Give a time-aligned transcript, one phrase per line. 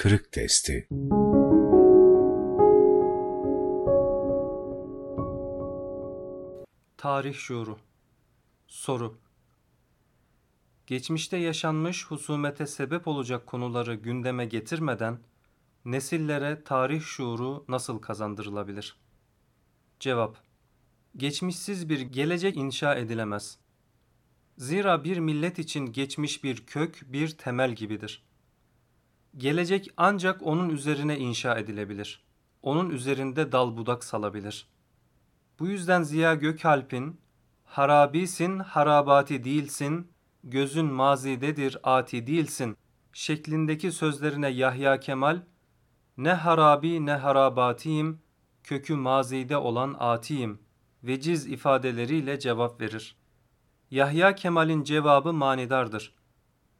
[0.00, 0.88] kırık testi.
[6.96, 7.78] Tarih şuuru
[8.66, 9.18] Soru
[10.86, 15.18] Geçmişte yaşanmış husumete sebep olacak konuları gündeme getirmeden
[15.84, 18.96] nesillere tarih şuuru nasıl kazandırılabilir?
[20.00, 20.36] Cevap
[21.16, 23.58] Geçmişsiz bir gelecek inşa edilemez.
[24.58, 28.29] Zira bir millet için geçmiş bir kök, bir temel gibidir.
[29.36, 32.24] Gelecek ancak onun üzerine inşa edilebilir.
[32.62, 34.68] Onun üzerinde dal budak salabilir.
[35.58, 37.20] Bu yüzden Ziya Gökalp'in
[37.64, 40.12] harabisin harabati değilsin,
[40.44, 42.76] gözün mazidedir ati değilsin
[43.12, 45.42] şeklindeki sözlerine Yahya Kemal
[46.16, 48.22] ne harabi ne harabatiyim,
[48.62, 50.58] kökü mazide olan atiyim
[51.02, 53.16] veciz ifadeleriyle cevap verir.
[53.90, 56.14] Yahya Kemal'in cevabı manidardır.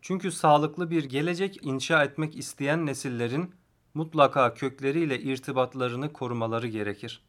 [0.01, 3.55] Çünkü sağlıklı bir gelecek inşa etmek isteyen nesillerin
[3.95, 7.25] mutlaka kökleriyle irtibatlarını korumaları gerekir.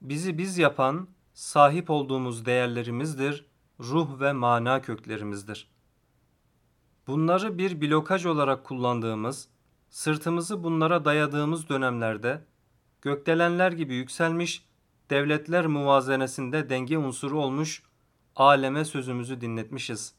[0.00, 3.46] Bizi biz yapan sahip olduğumuz değerlerimizdir,
[3.80, 5.70] ruh ve mana köklerimizdir.
[7.06, 9.48] Bunları bir blokaj olarak kullandığımız,
[9.90, 12.44] sırtımızı bunlara dayadığımız dönemlerde
[13.02, 14.64] gökdelenler gibi yükselmiş,
[15.10, 17.82] devletler muvazenesinde denge unsuru olmuş,
[18.36, 20.14] aleme sözümüzü dinletmişiz.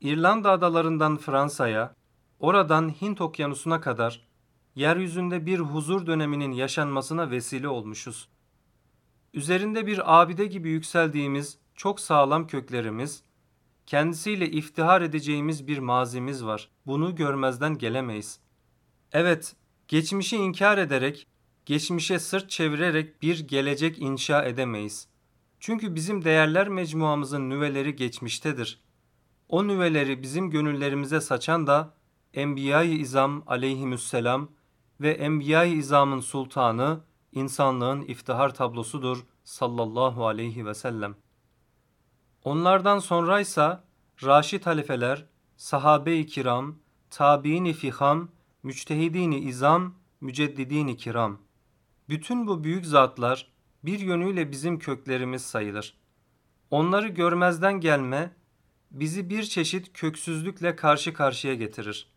[0.00, 1.94] İrlanda adalarından Fransa'ya,
[2.40, 4.28] oradan Hint okyanusuna kadar
[4.74, 8.28] yeryüzünde bir huzur döneminin yaşanmasına vesile olmuşuz.
[9.34, 13.22] Üzerinde bir abide gibi yükseldiğimiz çok sağlam köklerimiz,
[13.86, 16.70] kendisiyle iftihar edeceğimiz bir mazimiz var.
[16.86, 18.40] Bunu görmezden gelemeyiz.
[19.12, 19.56] Evet,
[19.88, 21.26] geçmişi inkar ederek,
[21.66, 25.08] geçmişe sırt çevirerek bir gelecek inşa edemeyiz.
[25.60, 28.87] Çünkü bizim değerler mecmuamızın nüveleri geçmiştedir.
[29.48, 31.94] O nüveleri bizim gönüllerimize saçan da
[32.34, 34.48] Enbiya-i İzam aleyhimüsselam
[35.00, 37.00] ve Enbiya-i İzam'ın sultanı,
[37.32, 41.16] insanlığın iftihar tablosudur sallallahu aleyhi ve sellem.
[42.44, 43.84] Onlardan sonraysa
[44.24, 45.26] Raşid halifeler,
[45.56, 46.78] sahabe-i kiram,
[47.10, 48.28] tabiini fiham,
[48.62, 51.38] müçtehidini izam, müceddidini kiram.
[52.08, 53.52] Bütün bu büyük zatlar
[53.84, 55.94] bir yönüyle bizim köklerimiz sayılır.
[56.70, 58.37] Onları görmezden gelme
[58.90, 62.12] bizi bir çeşit köksüzlükle karşı karşıya getirir.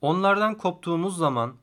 [0.00, 1.56] Onlardan koptuğumuz zaman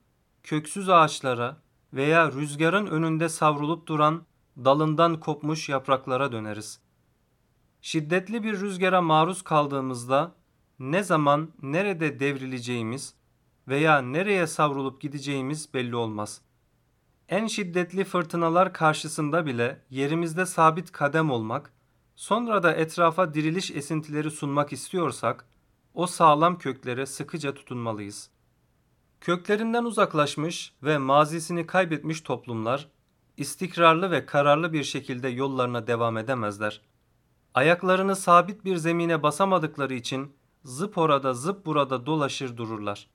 [0.43, 1.57] köksüz ağaçlara
[1.93, 4.25] veya rüzgarın önünde savrulup duran
[4.57, 6.79] dalından kopmuş yapraklara döneriz.
[7.81, 10.35] Şiddetli bir rüzgara maruz kaldığımızda
[10.79, 13.15] ne zaman nerede devrileceğimiz
[13.67, 16.41] veya nereye savrulup gideceğimiz belli olmaz.
[17.29, 21.73] En şiddetli fırtınalar karşısında bile yerimizde sabit kadem olmak,
[22.15, 25.45] sonra da etrafa diriliş esintileri sunmak istiyorsak,
[25.93, 28.29] o sağlam köklere sıkıca tutunmalıyız.
[29.21, 32.87] Köklerinden uzaklaşmış ve mazisini kaybetmiş toplumlar,
[33.37, 36.81] istikrarlı ve kararlı bir şekilde yollarına devam edemezler.
[37.53, 40.33] Ayaklarını sabit bir zemine basamadıkları için
[40.63, 43.07] zıp orada zıp burada dolaşır dururlar.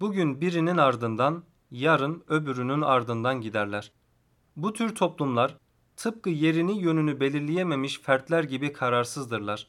[0.00, 3.92] Bugün birinin ardından, yarın öbürünün ardından giderler.
[4.56, 5.56] Bu tür toplumlar
[5.96, 9.66] tıpkı yerini yönünü belirleyememiş fertler gibi kararsızdırlar.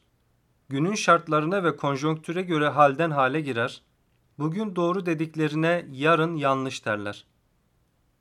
[0.68, 3.82] Günün şartlarına ve konjonktüre göre halden hale girer,
[4.38, 7.26] bugün doğru dediklerine yarın yanlış derler.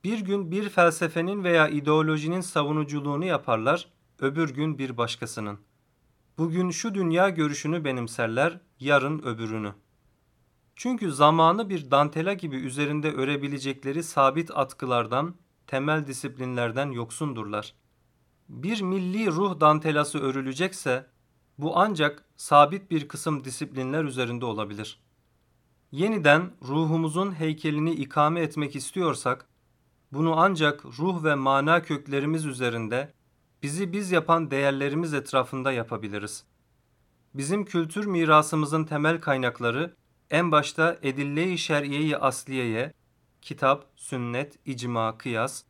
[0.04, 3.88] Bir gün bir felsefenin veya ideolojinin savunuculuğunu yaparlar,
[4.20, 5.60] öbür gün bir başkasının.
[6.38, 9.74] Bugün şu dünya görüşünü benimserler, yarın öbürünü.
[10.76, 15.36] Çünkü zamanı bir dantela gibi üzerinde örebilecekleri sabit atkılardan,
[15.68, 17.74] temel disiplinlerden yoksundurlar.
[18.50, 21.06] Bir milli ruh dantelası örülecekse
[21.58, 25.00] bu ancak sabit bir kısım disiplinler üzerinde olabilir.
[25.92, 29.50] Yeniden ruhumuzun heykelini ikame etmek istiyorsak
[30.12, 33.14] bunu ancak ruh ve mana köklerimiz üzerinde
[33.64, 36.44] bizi biz yapan değerlerimiz etrafında yapabiliriz.
[37.34, 39.94] Bizim kültür mirasımızın temel kaynakları
[40.30, 42.94] en başta edille-i şer'iye-i asliyeye,
[43.42, 45.64] kitap, sünnet, icma, kıyas,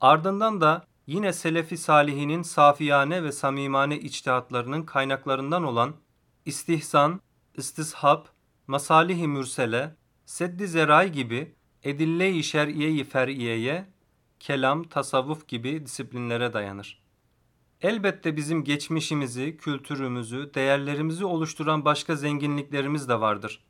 [0.00, 5.94] ardından da yine selefi salihinin safiyane ve samimane içtihatlarının kaynaklarından olan
[6.46, 7.20] istihsan,
[7.54, 8.24] istishab,
[8.66, 9.96] masalih-i mürsele,
[10.26, 13.86] seddi zerai gibi edille-i şer'iye-i fer'iyeye,
[14.40, 17.02] kelam, tasavvuf gibi disiplinlere dayanır.
[17.80, 23.64] Elbette bizim geçmişimizi, kültürümüzü, değerlerimizi oluşturan başka zenginliklerimiz de vardır.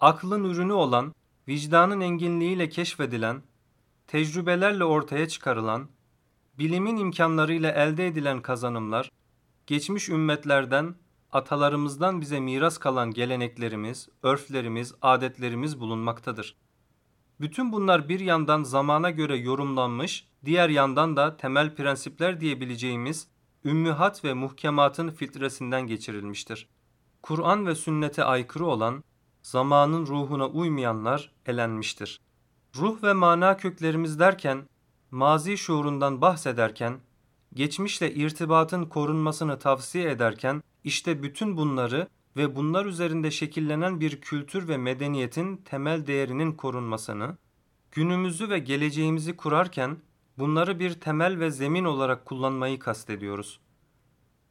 [0.00, 1.14] Aklın ürünü olan,
[1.48, 3.42] vicdanın enginliğiyle keşfedilen,
[4.06, 5.88] tecrübelerle ortaya çıkarılan,
[6.58, 9.10] bilimin imkanlarıyla elde edilen kazanımlar,
[9.66, 10.94] geçmiş ümmetlerden
[11.32, 16.56] atalarımızdan bize miras kalan geleneklerimiz, örflerimiz, adetlerimiz bulunmaktadır.
[17.40, 23.28] Bütün bunlar bir yandan zamana göre yorumlanmış, diğer yandan da temel prensipler diyebileceğimiz
[23.64, 26.68] ümmühat ve muhkematın filtresinden geçirilmiştir.
[27.22, 29.04] Kur'an ve sünnete aykırı olan,
[29.42, 32.20] zamanın ruhuna uymayanlar elenmiştir.
[32.76, 34.68] Ruh ve mana köklerimiz derken,
[35.10, 37.00] mazi şuurundan bahsederken,
[37.54, 44.76] geçmişle irtibatın korunmasını tavsiye ederken, işte bütün bunları ve bunlar üzerinde şekillenen bir kültür ve
[44.76, 47.36] medeniyetin temel değerinin korunmasını,
[47.92, 49.96] günümüzü ve geleceğimizi kurarken
[50.38, 53.60] bunları bir temel ve zemin olarak kullanmayı kastediyoruz.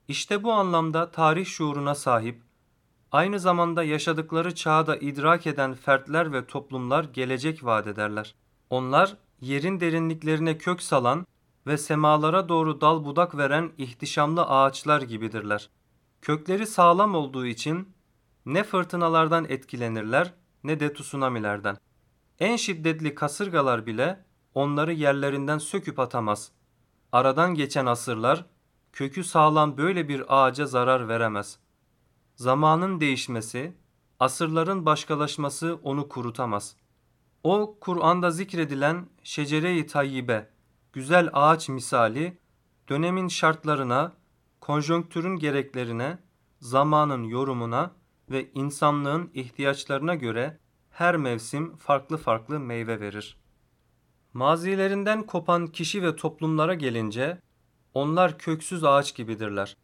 [0.07, 2.41] İşte bu anlamda tarih şuuruna sahip,
[3.11, 8.35] aynı zamanda yaşadıkları çağda idrak eden fertler ve toplumlar gelecek vaat ederler.
[8.69, 11.25] Onlar yerin derinliklerine kök salan
[11.67, 15.69] ve semalara doğru dal budak veren ihtişamlı ağaçlar gibidirler.
[16.21, 17.89] Kökleri sağlam olduğu için
[18.45, 20.33] ne fırtınalardan etkilenirler
[20.63, 21.77] ne de tsunamilerden.
[22.39, 26.51] En şiddetli kasırgalar bile onları yerlerinden söküp atamaz.
[27.11, 28.45] Aradan geçen asırlar
[28.93, 31.59] kökü sağlam böyle bir ağaca zarar veremez.
[32.35, 33.77] Zamanın değişmesi,
[34.19, 36.75] asırların başkalaşması onu kurutamaz.
[37.45, 40.49] O Kur'an'da zikredilen şecere-i tayyibe,
[40.93, 42.37] güzel ağaç misali,
[42.89, 44.13] dönemin şartlarına,
[44.61, 46.17] konjonktürün gereklerine,
[46.59, 47.91] zamanın yorumuna
[48.29, 50.59] ve insanlığın ihtiyaçlarına göre
[50.89, 53.37] her mevsim farklı farklı meyve verir.
[54.33, 57.41] Mazilerinden kopan kişi ve toplumlara gelince
[57.93, 59.77] onlar köksüz ağaç gibidirler.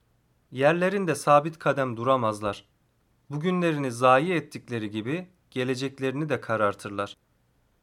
[0.51, 2.65] Yerlerinde sabit kadem duramazlar.
[3.29, 7.17] Bugünlerini zayi ettikleri gibi geleceklerini de karartırlar.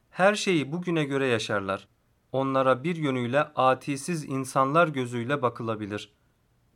[0.09, 1.87] Her şeyi bugüne göre yaşarlar.
[2.31, 6.13] Onlara bir yönüyle atisiz insanlar gözüyle bakılabilir.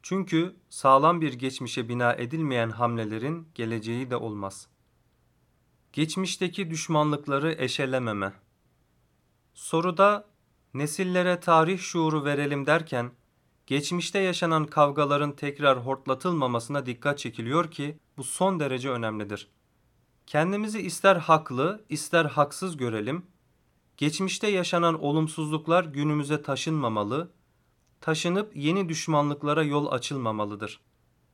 [0.02, 4.68] Çünkü sağlam bir geçmişe bina edilmeyen hamlelerin geleceği de olmaz.
[5.94, 8.34] Geçmişteki düşmanlıkları eşelememe.
[9.54, 10.26] Soruda
[10.74, 13.12] nesillere tarih şuuru verelim derken
[13.68, 19.48] geçmişte yaşanan kavgaların tekrar hortlatılmamasına dikkat çekiliyor ki bu son derece önemlidir.
[20.28, 23.26] Kendimizi ister haklı, ister haksız görelim.
[23.98, 27.32] Geçmişte yaşanan olumsuzluklar günümüze taşınmamalı,
[28.02, 30.80] taşınıp yeni düşmanlıklara yol açılmamalıdır.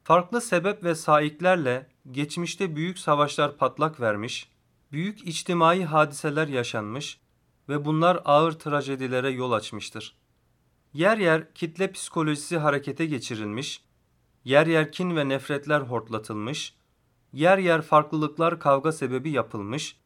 [0.03, 4.49] Farklı sebep ve saiklerle geçmişte büyük savaşlar patlak vermiş,
[4.91, 7.19] büyük içtimai hadiseler yaşanmış
[7.69, 10.15] ve bunlar ağır trajedilere yol açmıştır.
[10.93, 13.83] Yer yer kitle psikolojisi harekete geçirilmiş,
[14.43, 16.75] yer yer kin ve nefretler hortlatılmış,
[17.33, 19.97] yer yer farklılıklar kavga sebebi yapılmış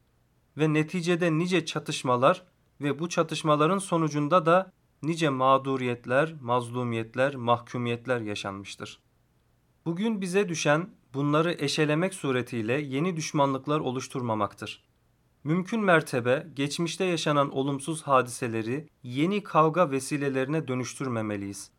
[0.58, 2.44] ve neticede nice çatışmalar
[2.82, 4.72] ve bu çatışmaların sonucunda da
[5.04, 9.00] nice mağduriyetler, mazlumiyetler, mahkumiyetler yaşanmıştır.
[9.86, 14.84] Bugün bize düşen bunları eşelemek suretiyle yeni düşmanlıklar oluşturmamaktır.
[15.44, 21.72] Mümkün mertebe geçmişte yaşanan olumsuz hadiseleri yeni kavga vesilelerine dönüştürmemeliyiz.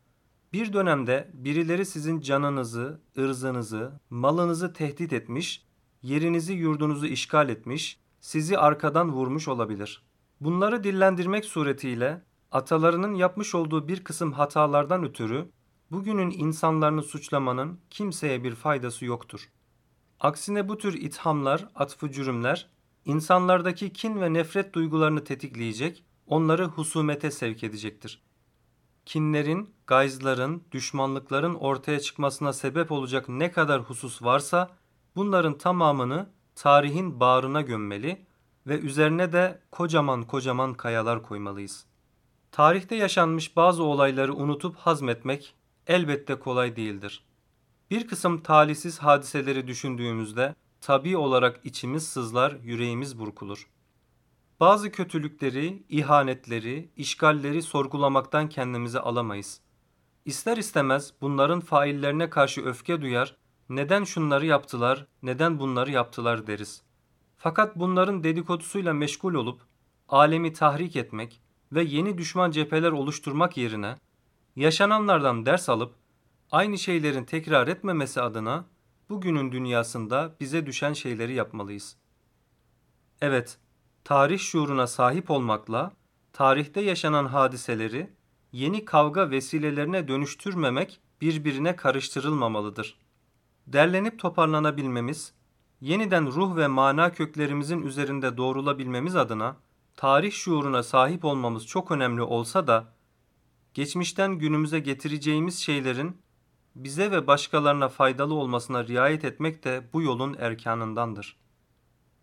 [0.55, 5.65] Bir dönemde birileri sizin canınızı, ırzınızı, malınızı tehdit etmiş,
[6.03, 10.03] yerinizi yurdunuzu işgal etmiş, sizi arkadan vurmuş olabilir.
[10.41, 12.23] Bunları dillendirmek suretiyle
[12.53, 15.51] atalarının yapmış olduğu bir kısım hatalardan ötürü
[15.91, 19.51] bugünün insanlarını suçlamanın kimseye bir faydası yoktur.
[20.21, 22.71] Aksine bu tür ithamlar, atfı cürümler
[23.05, 28.23] insanlardaki kin ve nefret duygularını tetikleyecek, onları husumete sevk edecektir.
[29.07, 34.71] Kinlerin, gayzların, düşmanlıkların ortaya çıkmasına sebep olacak ne kadar husus varsa
[35.17, 38.27] bunların tamamını tarihin bağrına gömmeli
[38.67, 41.87] ve üzerine de kocaman kocaman kayalar koymalıyız.
[42.53, 45.55] Tarihte yaşanmış bazı olayları unutup hazmetmek
[45.87, 47.25] elbette kolay değildir.
[47.91, 53.69] Bir kısım talihsiz hadiseleri düşündüğümüzde tabi olarak içimiz sızlar, yüreğimiz burkulur.
[54.61, 59.61] Bazı kötülükleri, ihanetleri, işgalleri sorgulamaktan kendimizi alamayız.
[60.25, 63.37] İster istemez bunların faillerine karşı öfke duyar,
[63.69, 66.83] neden şunları yaptılar, neden bunları yaptılar deriz.
[67.37, 69.61] Fakat bunların dedikodusuyla meşgul olup
[70.09, 71.41] alemi tahrik etmek
[71.73, 73.97] ve yeni düşman cepheler oluşturmak yerine
[74.57, 75.95] yaşananlardan ders alıp
[76.51, 78.65] aynı şeylerin tekrar etmemesi adına
[79.09, 81.97] bugünün dünyasında bize düşen şeyleri yapmalıyız.
[83.21, 83.59] Evet,
[84.05, 85.93] tarih şuuruna sahip olmakla
[86.33, 88.11] tarihte yaşanan hadiseleri
[88.53, 92.99] yeni kavga vesilelerine dönüştürmemek birbirine karıştırılmamalıdır.
[93.67, 95.33] Derlenip toparlanabilmemiz,
[95.81, 99.57] yeniden ruh ve mana köklerimizin üzerinde doğrulabilmemiz adına
[99.97, 102.93] tarih şuuruna sahip olmamız çok önemli olsa da
[103.75, 106.23] geçmişten günümüze getireceğimiz şeylerin
[106.77, 111.37] bize ve başkalarına faydalı olmasına riayet etmek de bu yolun erkanındandır.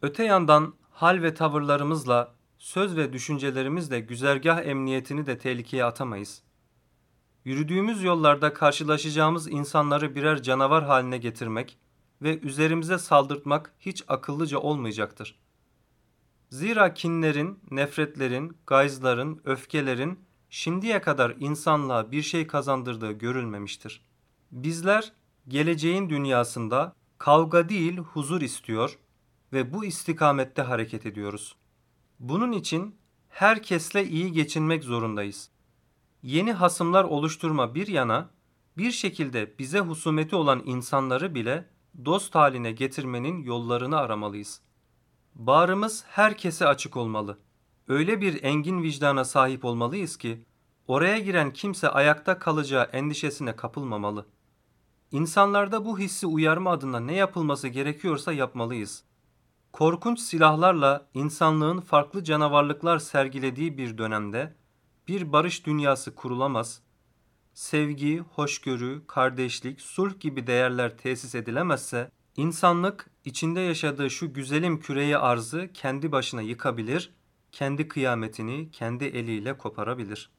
[0.02, 6.44] Öte yandan hal ve tavırlarımızla, söz ve düşüncelerimizle güzergah emniyetini de tehlikeye atamayız.
[7.46, 11.78] Yürüdüğümüz yollarda karşılaşacağımız insanları birer canavar haline getirmek
[12.22, 15.40] ve üzerimize saldırtmak hiç akıllıca olmayacaktır.
[16.50, 20.20] Zira kinlerin, nefretlerin, gayzların, öfkelerin
[20.50, 24.06] şimdiye kadar insanlığa bir şey kazandırdığı görülmemiştir.
[24.52, 25.14] Bizler
[25.48, 28.98] geleceğin dünyasında kavga değil huzur istiyor
[29.53, 31.55] ve bu istikamette hareket ediyoruz.
[32.20, 32.96] Bunun için
[33.29, 35.50] herkesle iyi geçinmek zorundayız.
[36.24, 38.29] Yeni hasımlar oluşturma bir yana
[38.77, 41.70] bir şekilde bize husumeti olan insanları bile
[42.05, 44.62] dost haline getirmenin yollarını aramalıyız.
[45.36, 47.39] Bağrımız herkese açık olmalı.
[47.88, 50.46] Öyle bir engin vicdana sahip olmalıyız ki
[50.88, 54.25] oraya giren kimse ayakta kalacağı endişesine kapılmamalı.
[55.12, 59.03] İnsanlarda bu hissi uyarma adına ne yapılması gerekiyorsa yapmalıyız.
[59.72, 64.54] Korkunç silahlarla insanlığın farklı canavarlıklar sergilediği bir dönemde
[65.08, 66.82] bir barış dünyası kurulamaz,
[67.54, 75.70] sevgi, hoşgörü, kardeşlik, sulh gibi değerler tesis edilemezse, insanlık içinde yaşadığı şu güzelim küreyi arzı
[75.74, 77.13] kendi başına yıkabilir,
[77.51, 80.32] kendi kıyametini kendi eliyle koparabilir.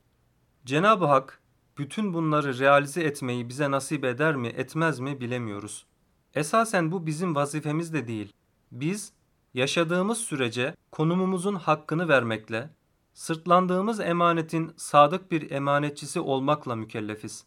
[0.65, 1.43] Cenab-ı Hak
[1.79, 5.87] bütün bunları realize etmeyi bize nasip eder mi, etmez mi bilemiyoruz.
[6.35, 8.33] Esasen bu bizim vazifemiz de değil.
[8.73, 9.13] Biz
[9.55, 12.71] yaşadığımız sürece konumumuzun hakkını vermekle,
[13.15, 17.47] sırtlandığımız emanetin sadık bir emanetçisi olmakla mükellefiz.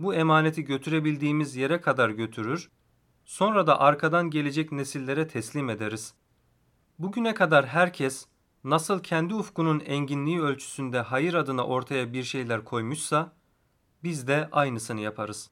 [0.00, 2.70] Bu emaneti götürebildiğimiz yere kadar götürür,
[3.24, 6.14] sonra da arkadan gelecek nesillere teslim ederiz.
[6.98, 8.26] Bugüne kadar herkes
[8.64, 13.32] nasıl kendi ufkunun enginliği ölçüsünde hayır adına ortaya bir şeyler koymuşsa,
[14.02, 15.50] biz de aynısını yaparız.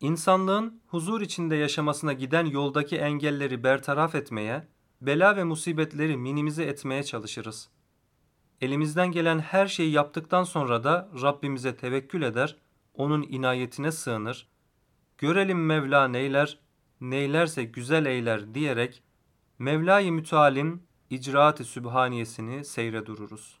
[0.00, 4.68] İnsanlığın huzur içinde yaşamasına giden yoldaki engelleri bertaraf etmeye,
[5.00, 7.68] bela ve musibetleri minimize etmeye çalışırız.
[8.60, 12.56] Elimizden gelen her şeyi yaptıktan sonra da Rabbimize tevekkül eder,
[12.94, 14.48] onun inayetine sığınır.
[15.18, 16.58] Görelim Mevla neyler,
[17.00, 19.02] neylerse güzel eyler diyerek
[19.58, 23.60] Mevla-i Müteal'in icraat-ı sübhaniyesini seyre dururuz.